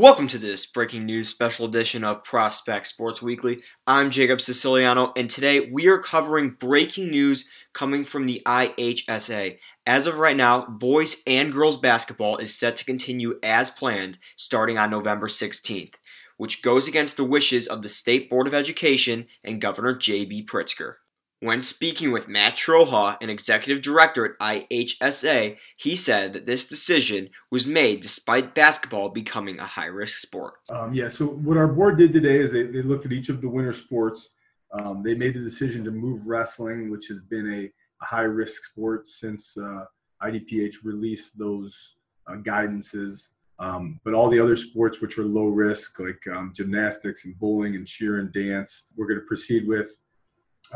Welcome 0.00 0.28
to 0.28 0.38
this 0.38 0.64
breaking 0.64 1.04
news 1.04 1.28
special 1.28 1.66
edition 1.66 2.04
of 2.04 2.24
Prospect 2.24 2.86
Sports 2.86 3.20
Weekly. 3.20 3.60
I'm 3.86 4.10
Jacob 4.10 4.40
Siciliano, 4.40 5.12
and 5.14 5.28
today 5.28 5.68
we 5.70 5.88
are 5.88 5.98
covering 5.98 6.56
breaking 6.58 7.10
news 7.10 7.46
coming 7.74 8.04
from 8.04 8.24
the 8.24 8.40
IHSA. 8.46 9.58
As 9.84 10.06
of 10.06 10.16
right 10.16 10.38
now, 10.38 10.64
boys 10.64 11.22
and 11.26 11.52
girls 11.52 11.76
basketball 11.76 12.38
is 12.38 12.54
set 12.54 12.76
to 12.76 12.86
continue 12.86 13.38
as 13.42 13.70
planned 13.70 14.16
starting 14.36 14.78
on 14.78 14.88
November 14.88 15.26
16th, 15.26 15.96
which 16.38 16.62
goes 16.62 16.88
against 16.88 17.18
the 17.18 17.24
wishes 17.24 17.66
of 17.66 17.82
the 17.82 17.90
State 17.90 18.30
Board 18.30 18.46
of 18.46 18.54
Education 18.54 19.26
and 19.44 19.60
Governor 19.60 19.94
J.B. 19.94 20.46
Pritzker. 20.46 20.94
When 21.42 21.62
speaking 21.62 22.12
with 22.12 22.28
Matt 22.28 22.56
Troha, 22.56 23.16
an 23.22 23.30
executive 23.30 23.82
director 23.82 24.26
at 24.26 24.38
IHSA, 24.38 25.56
he 25.74 25.96
said 25.96 26.34
that 26.34 26.44
this 26.44 26.66
decision 26.66 27.30
was 27.50 27.66
made 27.66 28.02
despite 28.02 28.54
basketball 28.54 29.08
becoming 29.08 29.58
a 29.58 29.64
high 29.64 29.86
risk 29.86 30.18
sport. 30.18 30.54
Um, 30.68 30.92
yeah, 30.92 31.08
so 31.08 31.24
what 31.26 31.56
our 31.56 31.66
board 31.66 31.96
did 31.96 32.12
today 32.12 32.40
is 32.40 32.52
they, 32.52 32.64
they 32.64 32.82
looked 32.82 33.06
at 33.06 33.12
each 33.12 33.30
of 33.30 33.40
the 33.40 33.48
winter 33.48 33.72
sports. 33.72 34.28
Um, 34.70 35.02
they 35.02 35.14
made 35.14 35.32
the 35.32 35.40
decision 35.40 35.82
to 35.84 35.90
move 35.90 36.26
wrestling, 36.26 36.90
which 36.90 37.08
has 37.08 37.22
been 37.22 37.50
a, 37.50 37.72
a 38.02 38.04
high 38.04 38.20
risk 38.20 38.64
sport 38.64 39.06
since 39.06 39.56
uh, 39.56 39.86
IDPH 40.22 40.84
released 40.84 41.38
those 41.38 41.96
uh, 42.26 42.34
guidances. 42.34 43.28
Um, 43.58 43.98
but 44.04 44.12
all 44.12 44.28
the 44.28 44.40
other 44.40 44.56
sports, 44.56 45.00
which 45.00 45.16
are 45.16 45.24
low 45.24 45.46
risk, 45.46 46.00
like 46.00 46.22
um, 46.34 46.52
gymnastics 46.54 47.24
and 47.24 47.38
bowling 47.38 47.76
and 47.76 47.86
cheer 47.86 48.18
and 48.18 48.30
dance, 48.30 48.84
we're 48.94 49.06
going 49.06 49.20
to 49.20 49.26
proceed 49.26 49.66
with 49.66 49.96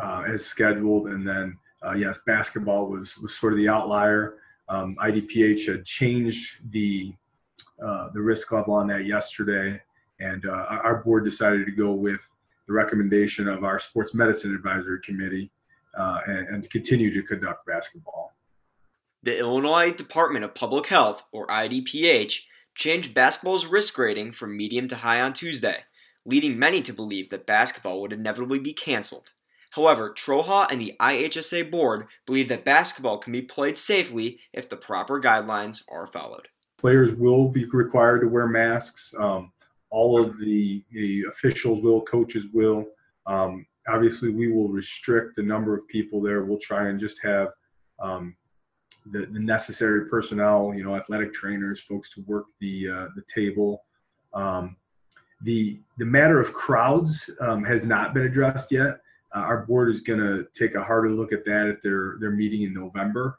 uh, 0.00 0.24
as 0.28 0.44
scheduled. 0.44 1.08
And 1.08 1.26
then, 1.26 1.58
uh, 1.84 1.92
yes, 1.92 2.18
basketball 2.26 2.86
was 2.86 3.18
was 3.18 3.34
sort 3.34 3.52
of 3.52 3.58
the 3.58 3.68
outlier. 3.68 4.38
Um, 4.68 4.96
IDPH 5.02 5.66
had 5.66 5.84
changed 5.84 6.58
the 6.70 7.14
uh, 7.84 8.08
the 8.14 8.20
risk 8.20 8.52
level 8.52 8.74
on 8.74 8.86
that 8.88 9.04
yesterday, 9.04 9.80
and 10.20 10.46
uh, 10.46 10.66
our 10.70 11.02
board 11.02 11.24
decided 11.24 11.66
to 11.66 11.72
go 11.72 11.92
with 11.92 12.28
the 12.66 12.72
recommendation 12.72 13.48
of 13.48 13.64
our 13.64 13.78
sports 13.78 14.14
medicine 14.14 14.54
advisory 14.54 15.00
committee 15.00 15.50
uh, 15.98 16.20
and, 16.26 16.48
and 16.48 16.62
to 16.62 16.68
continue 16.68 17.12
to 17.12 17.22
conduct 17.22 17.66
basketball. 17.66 18.32
The 19.22 19.38
Illinois 19.38 19.92
Department 19.92 20.44
of 20.44 20.54
Public 20.54 20.86
Health, 20.86 21.24
or 21.32 21.46
IDPH, 21.46 22.40
changed 22.74 23.14
basketball's 23.14 23.66
risk 23.66 23.96
rating 23.98 24.32
from 24.32 24.56
medium 24.56 24.88
to 24.88 24.96
high 24.96 25.20
on 25.20 25.32
Tuesday, 25.32 25.78
leading 26.24 26.58
many 26.58 26.82
to 26.82 26.92
believe 26.92 27.30
that 27.30 27.46
basketball 27.46 28.00
would 28.00 28.12
inevitably 28.12 28.58
be 28.58 28.72
canceled. 28.72 29.32
However, 29.74 30.10
Troha 30.10 30.70
and 30.70 30.80
the 30.80 30.94
IHSA 31.00 31.68
board 31.68 32.06
believe 32.26 32.48
that 32.48 32.64
basketball 32.64 33.18
can 33.18 33.32
be 33.32 33.42
played 33.42 33.76
safely 33.76 34.38
if 34.52 34.68
the 34.68 34.76
proper 34.76 35.20
guidelines 35.20 35.82
are 35.88 36.06
followed. 36.06 36.46
Players 36.78 37.12
will 37.12 37.48
be 37.48 37.64
required 37.64 38.20
to 38.20 38.28
wear 38.28 38.46
masks. 38.46 39.12
Um, 39.18 39.50
all 39.90 40.22
of 40.22 40.38
the, 40.38 40.84
the, 40.92 41.24
officials 41.28 41.82
will, 41.82 42.02
coaches 42.02 42.46
will. 42.52 42.84
Um, 43.26 43.66
obviously, 43.88 44.30
we 44.30 44.52
will 44.52 44.68
restrict 44.68 45.34
the 45.34 45.42
number 45.42 45.76
of 45.76 45.88
people 45.88 46.22
there. 46.22 46.44
We'll 46.44 46.58
try 46.58 46.88
and 46.88 47.00
just 47.00 47.20
have 47.24 47.48
um, 47.98 48.36
the, 49.10 49.26
the, 49.26 49.40
necessary 49.40 50.08
personnel, 50.08 50.72
you 50.76 50.84
know, 50.84 50.94
athletic 50.94 51.32
trainers, 51.32 51.82
folks 51.82 52.10
to 52.14 52.22
work 52.22 52.46
the 52.60 52.88
uh, 52.88 53.06
the 53.16 53.22
table. 53.22 53.84
Um, 54.34 54.76
the 55.42 55.80
the 55.98 56.04
matter 56.04 56.38
of 56.38 56.52
crowds 56.52 57.28
um, 57.40 57.64
has 57.64 57.84
not 57.84 58.14
been 58.14 58.24
addressed 58.24 58.72
yet. 58.72 59.00
Uh, 59.34 59.40
our 59.40 59.66
board 59.66 59.88
is 59.88 60.00
going 60.00 60.20
to 60.20 60.46
take 60.54 60.74
a 60.74 60.82
harder 60.82 61.10
look 61.10 61.32
at 61.32 61.44
that 61.44 61.66
at 61.66 61.82
their 61.82 62.16
their 62.20 62.30
meeting 62.30 62.62
in 62.62 62.72
November, 62.72 63.38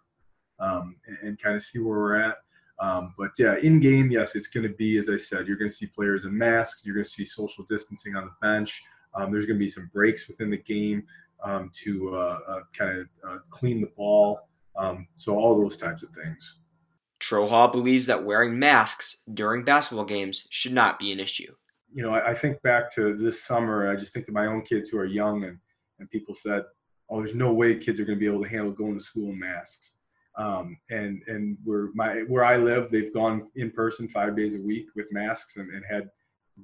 um, 0.59 0.95
and, 1.07 1.17
and 1.23 1.41
kind 1.41 1.55
of 1.55 1.63
see 1.63 1.79
where 1.79 1.97
we're 1.97 2.15
at. 2.15 2.37
Um, 2.79 3.13
but 3.17 3.31
yeah, 3.39 3.55
in 3.61 3.79
game, 3.79 4.11
yes, 4.11 4.35
it's 4.35 4.47
going 4.47 4.67
to 4.67 4.75
be 4.75 4.97
as 4.97 5.09
I 5.09 5.17
said. 5.17 5.47
You're 5.47 5.57
going 5.57 5.69
to 5.69 5.75
see 5.75 5.87
players 5.87 6.25
in 6.25 6.37
masks. 6.37 6.85
You're 6.85 6.95
going 6.95 7.05
to 7.05 7.09
see 7.09 7.23
social 7.23 7.63
distancing 7.69 8.15
on 8.15 8.25
the 8.25 8.33
bench. 8.41 8.81
Um, 9.13 9.31
there's 9.31 9.45
going 9.45 9.57
to 9.57 9.63
be 9.63 9.69
some 9.69 9.89
breaks 9.93 10.27
within 10.27 10.49
the 10.49 10.57
game 10.57 11.03
um, 11.43 11.71
to 11.83 12.15
uh, 12.15 12.39
uh, 12.47 12.59
kind 12.77 12.99
of 12.99 13.07
uh, 13.27 13.37
clean 13.49 13.79
the 13.79 13.91
ball. 13.95 14.49
Um, 14.75 15.07
so 15.15 15.37
all 15.37 15.59
those 15.59 15.77
types 15.77 16.03
of 16.03 16.09
things. 16.09 16.57
Troha 17.21 17.71
believes 17.71 18.07
that 18.07 18.25
wearing 18.25 18.59
masks 18.59 19.23
during 19.33 19.63
basketball 19.63 20.05
games 20.05 20.47
should 20.49 20.73
not 20.73 20.99
be 20.99 21.13
an 21.13 21.19
issue. 21.19 21.53
You 21.93 22.03
know, 22.03 22.13
I, 22.13 22.31
I 22.31 22.35
think 22.35 22.61
back 22.61 22.93
to 22.95 23.15
this 23.15 23.41
summer. 23.41 23.89
I 23.89 23.95
just 23.95 24.13
think 24.13 24.25
to 24.25 24.33
my 24.33 24.47
own 24.47 24.63
kids 24.63 24.89
who 24.89 24.97
are 24.97 25.05
young 25.05 25.45
and 25.45 25.57
and 25.99 26.09
people 26.09 26.33
said, 26.33 26.63
"Oh, 27.09 27.17
there's 27.19 27.35
no 27.35 27.53
way 27.53 27.75
kids 27.77 27.99
are 27.99 28.05
going 28.05 28.17
to 28.17 28.19
be 28.19 28.31
able 28.31 28.43
to 28.43 28.49
handle 28.49 28.71
going 28.71 28.97
to 28.97 29.03
school 29.03 29.31
in 29.31 29.39
masks." 29.39 29.93
Um, 30.37 30.77
and 30.89 31.21
and 31.27 31.57
where 31.63 31.89
my 31.93 32.19
where 32.27 32.43
I 32.43 32.57
live, 32.57 32.91
they've 32.91 33.13
gone 33.13 33.47
in 33.55 33.71
person 33.71 34.07
five 34.07 34.35
days 34.35 34.55
a 34.55 34.61
week 34.61 34.87
with 34.95 35.11
masks 35.11 35.57
and, 35.57 35.69
and 35.73 35.83
had 35.89 36.09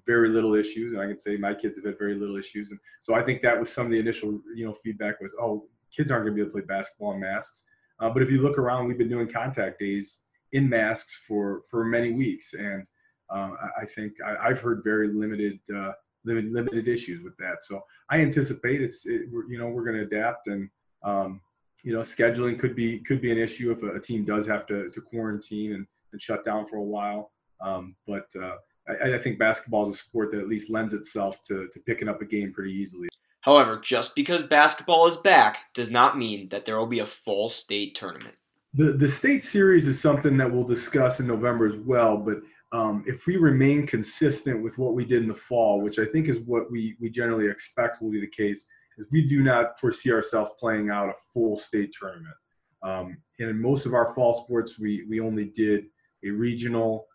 very 0.05 0.29
little 0.29 0.55
issues. 0.55 0.93
And 0.93 1.01
I 1.01 1.07
can 1.07 1.19
say 1.19 1.37
my 1.37 1.53
kids 1.53 1.77
have 1.77 1.85
had 1.85 1.97
very 1.97 2.15
little 2.15 2.37
issues. 2.37 2.71
And 2.71 2.79
so 2.99 3.13
I 3.13 3.23
think 3.23 3.41
that 3.41 3.59
was 3.59 3.71
some 3.71 3.85
of 3.85 3.91
the 3.91 3.99
initial 3.99 4.41
you 4.55 4.65
know 4.65 4.73
feedback 4.73 5.21
was, 5.21 5.33
"Oh, 5.39 5.67
kids 5.95 6.11
aren't 6.11 6.25
going 6.25 6.35
to 6.35 6.35
be 6.35 6.41
able 6.41 6.59
to 6.59 6.65
play 6.65 6.75
basketball 6.75 7.13
in 7.13 7.19
masks." 7.21 7.63
Uh, 7.99 8.09
but 8.09 8.23
if 8.23 8.31
you 8.31 8.41
look 8.41 8.57
around, 8.57 8.87
we've 8.87 8.97
been 8.97 9.09
doing 9.09 9.29
contact 9.29 9.79
days 9.79 10.21
in 10.53 10.67
masks 10.67 11.21
for 11.27 11.61
for 11.69 11.85
many 11.85 12.11
weeks, 12.11 12.53
and 12.53 12.85
uh, 13.33 13.51
I, 13.51 13.83
I 13.83 13.85
think 13.85 14.13
I, 14.25 14.49
have 14.49 14.61
heard 14.61 14.81
very 14.83 15.07
limited 15.07 15.59
uh, 15.73 15.91
limited, 16.25 16.51
limited 16.51 16.87
issues 16.87 17.23
with 17.23 17.35
that. 17.37 17.63
So 17.63 17.83
I 18.09 18.19
anticipate 18.19 18.81
it's 18.81 19.05
it, 19.05 19.23
you 19.49 19.57
know 19.57 19.67
we're 19.67 19.83
going 19.83 19.97
to 19.97 20.03
adapt 20.03 20.47
and 20.47 20.69
um, 21.03 21.41
you 21.83 21.93
know 21.93 22.01
scheduling 22.01 22.59
could 22.59 22.75
be 22.75 22.99
could 22.99 23.21
be 23.21 23.31
an 23.31 23.37
issue 23.37 23.71
if 23.71 23.83
a, 23.83 23.95
a 23.95 23.99
team 23.99 24.25
does 24.25 24.47
have 24.47 24.65
to, 24.67 24.89
to 24.89 25.01
quarantine 25.01 25.73
and, 25.73 25.87
and 26.11 26.21
shut 26.21 26.43
down 26.43 26.65
for 26.65 26.77
a 26.77 26.83
while. 26.83 27.31
Um, 27.61 27.95
but 28.07 28.27
uh, 28.41 28.55
I, 28.87 29.15
I, 29.15 29.19
think 29.19 29.37
basketball 29.37 29.83
is 29.83 29.89
a 29.89 29.99
sport 29.99 30.31
that 30.31 30.39
at 30.39 30.47
least 30.47 30.71
lends 30.71 30.93
itself 30.93 31.41
to, 31.43 31.67
to 31.71 31.79
picking 31.81 32.09
up 32.09 32.21
a 32.21 32.25
game 32.25 32.51
pretty 32.51 32.71
easily. 32.71 33.07
However, 33.41 33.79
just 33.83 34.15
because 34.15 34.43
basketball 34.43 35.07
is 35.07 35.17
back 35.17 35.59
does 35.73 35.91
not 35.91 36.17
mean 36.17 36.49
that 36.49 36.65
there 36.65 36.77
will 36.77 36.87
be 36.87 36.99
a 36.99 37.05
full 37.05 37.49
state 37.49 37.95
tournament. 37.95 38.35
The 38.73 38.93
the 38.93 39.09
state 39.09 39.43
series 39.43 39.85
is 39.87 39.99
something 39.99 40.37
that 40.37 40.51
we'll 40.51 40.63
discuss 40.63 41.19
in 41.19 41.27
November 41.27 41.67
as 41.67 41.75
well, 41.77 42.17
but 42.17 42.37
um, 42.73 43.03
if 43.05 43.27
we 43.27 43.35
remain 43.35 43.85
consistent 43.85 44.63
with 44.63 44.77
what 44.77 44.93
we 44.93 45.03
did 45.03 45.23
in 45.23 45.27
the 45.27 45.35
fall, 45.35 45.81
which 45.81 45.99
I 45.99 46.05
think 46.05 46.27
is 46.27 46.39
what 46.39 46.71
we, 46.71 46.95
we 47.01 47.09
generally 47.09 47.49
expect 47.49 48.01
will 48.01 48.11
be 48.11 48.21
the 48.21 48.27
case, 48.27 48.65
is 48.97 49.07
we 49.11 49.27
do 49.27 49.43
not 49.43 49.79
foresee 49.79 50.11
ourselves 50.11 50.51
playing 50.57 50.89
out 50.89 51.09
a 51.09 51.13
full 51.33 51.57
state 51.57 51.93
tournament. 51.97 52.35
Um, 52.83 53.17
and 53.39 53.49
in 53.49 53.61
most 53.61 53.85
of 53.85 53.93
our 53.93 54.13
fall 54.13 54.33
sports, 54.33 54.79
we, 54.79 55.05
we 55.09 55.19
only 55.19 55.45
did 55.45 55.85
a 56.25 56.29
regional 56.29 57.07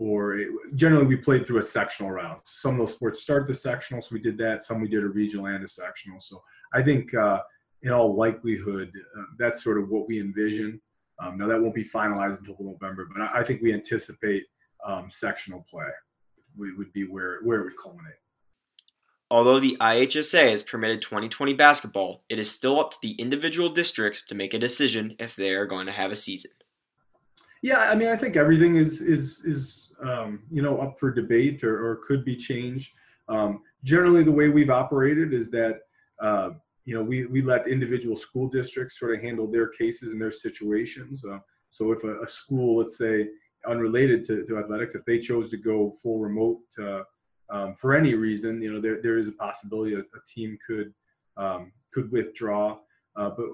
or 0.00 0.38
generally 0.76 1.06
we 1.06 1.16
played 1.16 1.44
through 1.44 1.58
a 1.58 1.62
sectional 1.62 2.12
round. 2.12 2.38
Some 2.44 2.74
of 2.74 2.78
those 2.78 2.92
sports 2.94 3.20
start 3.20 3.48
the 3.48 3.54
sectional, 3.54 4.00
so 4.00 4.10
we 4.12 4.20
did 4.20 4.38
that. 4.38 4.62
Some 4.62 4.80
we 4.80 4.86
did 4.86 5.02
a 5.02 5.08
regional 5.08 5.46
and 5.46 5.64
a 5.64 5.68
sectional. 5.68 6.20
So 6.20 6.40
I 6.72 6.82
think 6.82 7.12
uh, 7.14 7.40
in 7.82 7.90
all 7.90 8.14
likelihood, 8.14 8.92
uh, 9.18 9.22
that's 9.40 9.64
sort 9.64 9.76
of 9.76 9.88
what 9.88 10.06
we 10.06 10.20
envision. 10.20 10.80
Um, 11.20 11.36
now 11.36 11.48
that 11.48 11.60
won't 11.60 11.74
be 11.74 11.84
finalized 11.84 12.38
until 12.38 12.56
November, 12.60 13.08
but 13.12 13.22
I, 13.22 13.40
I 13.40 13.44
think 13.44 13.62
we 13.62 13.72
anticipate– 13.72 14.44
um, 14.88 15.08
sectional 15.08 15.64
play 15.70 15.86
would, 16.56 16.76
would 16.76 16.92
be 16.92 17.06
where, 17.06 17.40
where 17.44 17.60
it 17.60 17.64
would 17.64 17.78
culminate. 17.80 18.14
Although 19.30 19.60
the 19.60 19.76
IHSA 19.78 20.50
has 20.50 20.62
permitted 20.62 21.02
2020 21.02 21.52
basketball, 21.52 22.24
it 22.30 22.38
is 22.38 22.50
still 22.50 22.80
up 22.80 22.92
to 22.92 22.98
the 23.02 23.12
individual 23.12 23.68
districts 23.68 24.24
to 24.26 24.34
make 24.34 24.54
a 24.54 24.58
decision 24.58 25.14
if 25.18 25.36
they 25.36 25.50
are 25.50 25.66
going 25.66 25.86
to 25.86 25.92
have 25.92 26.10
a 26.10 26.16
season. 26.16 26.50
Yeah, 27.60 27.80
I 27.80 27.94
mean, 27.94 28.08
I 28.08 28.16
think 28.16 28.36
everything 28.36 28.76
is 28.76 29.00
is 29.00 29.42
is 29.44 29.92
um, 30.02 30.44
you 30.50 30.62
know 30.62 30.78
up 30.78 30.98
for 30.98 31.10
debate 31.10 31.64
or, 31.64 31.84
or 31.84 31.96
could 31.96 32.24
be 32.24 32.36
changed. 32.36 32.92
Um, 33.28 33.62
generally, 33.82 34.22
the 34.22 34.32
way 34.32 34.48
we've 34.48 34.70
operated 34.70 35.34
is 35.34 35.50
that 35.50 35.80
uh, 36.22 36.50
you 36.84 36.94
know 36.94 37.02
we 37.02 37.26
we 37.26 37.42
let 37.42 37.66
individual 37.66 38.14
school 38.14 38.48
districts 38.48 38.98
sort 38.98 39.14
of 39.16 39.22
handle 39.22 39.50
their 39.50 39.66
cases 39.66 40.12
and 40.12 40.22
their 40.22 40.30
situations. 40.30 41.24
Uh, 41.24 41.38
so 41.70 41.92
if 41.92 42.04
a, 42.04 42.22
a, 42.22 42.28
school, 42.28 42.78
let's 42.78 42.96
say, 42.96 43.28
unrelated 43.66 44.24
to, 44.24 44.44
to 44.44 44.58
athletics, 44.58 44.94
if 44.94 45.04
they 45.04 45.18
chose 45.18 45.50
to 45.50 45.56
go 45.56 45.92
full 46.02 46.18
remote 46.18 46.60
uh, 46.82 47.02
um, 47.50 47.74
for 47.74 47.94
any 47.94 48.14
reason, 48.14 48.60
you 48.60 48.72
know, 48.72 48.80
there, 48.80 49.00
there 49.02 49.18
is 49.18 49.28
a 49.28 49.32
possibility 49.32 49.94
a, 49.94 50.00
a 50.00 50.20
team 50.26 50.58
could 50.66 50.92
um, 51.36 51.72
could 51.92 52.10
withdraw. 52.12 52.76
Uh, 53.16 53.30
but 53.30 53.46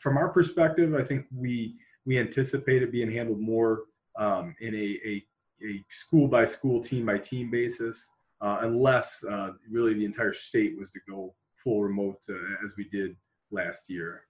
from 0.00 0.16
our 0.16 0.28
perspective, 0.28 0.94
I 0.94 1.02
think 1.02 1.26
we 1.34 1.76
we 2.04 2.18
anticipate 2.18 2.82
it 2.82 2.92
being 2.92 3.10
handled 3.10 3.40
more 3.40 3.84
um, 4.18 4.54
in 4.60 4.74
a, 4.74 4.98
a, 5.06 5.24
a, 5.62 5.84
school 5.88 6.26
by 6.26 6.44
school, 6.44 6.82
team 6.82 7.06
by 7.06 7.18
team 7.18 7.50
basis, 7.50 8.08
uh, 8.40 8.58
unless 8.62 9.22
uh, 9.24 9.50
really 9.70 9.94
the 9.94 10.04
entire 10.04 10.32
state 10.32 10.76
was 10.78 10.90
to 10.90 11.00
go 11.08 11.34
full 11.54 11.82
remote 11.82 12.18
uh, 12.30 12.64
as 12.64 12.72
we 12.76 12.88
did 12.88 13.14
last 13.50 13.90
year. 13.90 14.22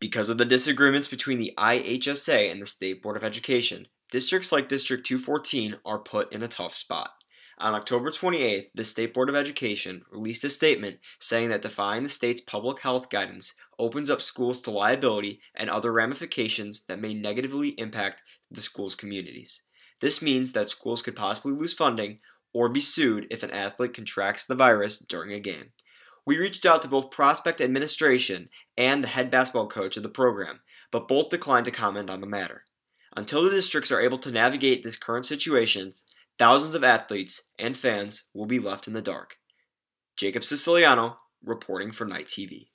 Because 0.00 0.28
of 0.28 0.38
the 0.38 0.44
disagreements 0.44 1.08
between 1.08 1.38
the 1.38 1.52
IHSA 1.56 2.50
and 2.50 2.60
the 2.60 2.66
State 2.66 3.02
Board 3.02 3.16
of 3.16 3.24
Education, 3.24 3.86
Districts 4.10 4.52
like 4.52 4.68
District 4.68 5.04
214 5.04 5.80
are 5.84 5.98
put 5.98 6.32
in 6.32 6.42
a 6.42 6.48
tough 6.48 6.74
spot. 6.74 7.10
On 7.58 7.74
October 7.74 8.10
28th, 8.10 8.68
the 8.72 8.84
State 8.84 9.12
Board 9.12 9.28
of 9.28 9.34
Education 9.34 10.04
released 10.12 10.44
a 10.44 10.50
statement 10.50 10.98
saying 11.18 11.48
that 11.48 11.62
defying 11.62 12.04
the 12.04 12.08
state's 12.08 12.40
public 12.40 12.80
health 12.80 13.10
guidance 13.10 13.54
opens 13.78 14.08
up 14.08 14.22
schools 14.22 14.60
to 14.60 14.70
liability 14.70 15.40
and 15.54 15.68
other 15.68 15.92
ramifications 15.92 16.84
that 16.84 17.00
may 17.00 17.14
negatively 17.14 17.70
impact 17.78 18.22
the 18.48 18.60
school's 18.60 18.94
communities. 18.94 19.62
This 20.00 20.22
means 20.22 20.52
that 20.52 20.68
schools 20.68 21.02
could 21.02 21.16
possibly 21.16 21.52
lose 21.52 21.74
funding 21.74 22.20
or 22.52 22.68
be 22.68 22.80
sued 22.80 23.26
if 23.30 23.42
an 23.42 23.50
athlete 23.50 23.94
contracts 23.94 24.44
the 24.44 24.54
virus 24.54 24.98
during 24.98 25.32
a 25.32 25.40
game. 25.40 25.72
We 26.24 26.38
reached 26.38 26.64
out 26.64 26.82
to 26.82 26.88
both 26.88 27.10
prospect 27.10 27.60
administration 27.60 28.50
and 28.76 29.02
the 29.02 29.08
head 29.08 29.32
basketball 29.32 29.68
coach 29.68 29.96
of 29.96 30.02
the 30.04 30.08
program, 30.08 30.60
but 30.92 31.08
both 31.08 31.30
declined 31.30 31.64
to 31.64 31.70
comment 31.70 32.08
on 32.08 32.20
the 32.20 32.26
matter. 32.26 32.64
Until 33.16 33.42
the 33.42 33.50
districts 33.50 33.90
are 33.90 34.02
able 34.02 34.18
to 34.18 34.30
navigate 34.30 34.84
this 34.84 34.98
current 34.98 35.24
situation, 35.24 35.94
thousands 36.38 36.74
of 36.74 36.84
athletes 36.84 37.48
and 37.58 37.76
fans 37.76 38.24
will 38.34 38.44
be 38.44 38.58
left 38.58 38.86
in 38.86 38.92
the 38.92 39.00
dark. 39.00 39.36
Jacob 40.16 40.44
Siciliano 40.44 41.18
reporting 41.42 41.92
for 41.92 42.04
Knight 42.04 42.26
TV. 42.26 42.68